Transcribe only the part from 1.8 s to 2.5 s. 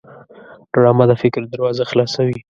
خلاصوي